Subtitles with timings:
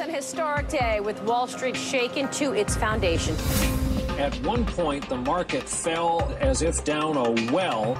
[0.00, 3.34] an historic day with Wall Street shaken to its foundation.
[4.18, 7.96] At one point, the market fell as if down a well.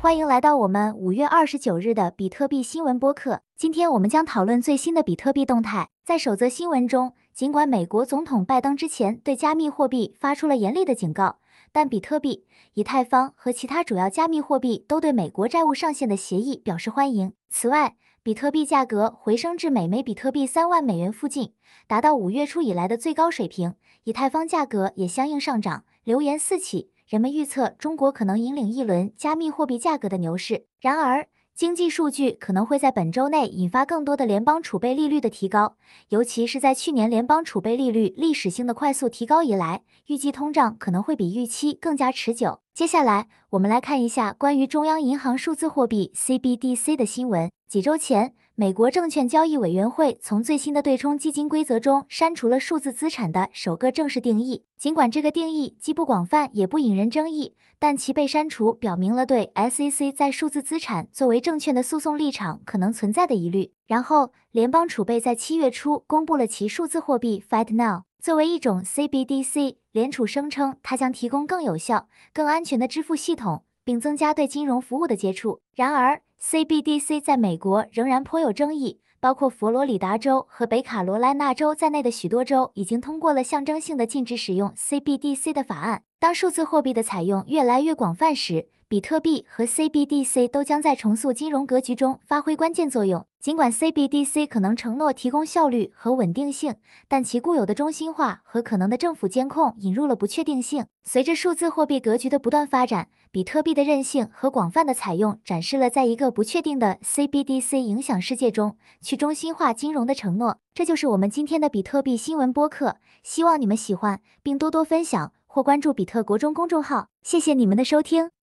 [0.00, 3.40] 欢迎来到我们五月二十九日的比特币新闻播客。
[3.56, 5.88] 今天我们将讨论最新的比特币动态。
[6.04, 11.38] 在首则新闻中，尽管美国总统拜登之前对加密货币发出了严厉的警告，
[11.74, 12.44] 但比特币、
[12.74, 17.32] 以太坊和其他主要加密货币都对美国债务上限的协议表示欢迎。
[17.50, 21.52] 此外，比特币价格回升至每枚比特币三万美元附近，
[21.88, 23.74] 达到五月初以来的最高水平。
[24.04, 26.92] 以太坊价格也相应上涨，流言四起。
[27.08, 30.66] 人们预测中国可能引领一轮加密货币价格的牛市。
[30.78, 35.76] 然而，经济数据可能会在本周内引发更多的联邦储备利率的提高，
[36.08, 42.58] 尤其是在去年联邦储备利率历史性的快速提高以来，预计通胀可能会比预期更加持久。
[42.74, 47.48] 接下来，我们来看一下关于中央银行数字货币 CBDC 的新闻。
[47.68, 54.62] 几周前，美国证券交易委员会从最新的对冲基金规则中删除了数字资产的首个正式定义。
[54.78, 63.72] 尽管这个定义既不广泛也不引人争议，但其被删除表明了对 SEC 在数字资产作为证券的诉讼立场可能存在的疑虑。
[63.88, 69.78] 然后，联邦储备在七月初公布了其数字货币 FedNow 作为一种 CBDC。
[69.90, 75.60] 联储声称它将提供更有效、更安全的支付系统，并增加对金融服务的接触。
[75.74, 86.02] 然而，CBDC 在美国仍然颇有争议，包括佛罗里达州和北卡罗来纳州在内的许多州已经通过了象征性的禁止使用 CBDC 的法案。
[86.18, 93.26] 当数字货币的采用越来越广泛时，比特币和 CBDC 都将在重塑金融格局中发挥关键作用。
[93.40, 96.76] 尽管 CBDC 可能承诺提供效率和稳定性，
[97.08, 100.86] 但其固有的中心化和可能的政府监控引入了不确定性。
[101.02, 110.58] 随着数字货币格局的不断发展，比特币的韧性和广泛的采用展示了在一个不确定的 CBDC 影响世界中去中心化金融的承诺。
[110.74, 117.06] 这就是我们今天的比特币新闻播客，希望你们喜欢，并多多分享或关注比特国中公众号。
[117.22, 118.34] 谢谢你们的收听。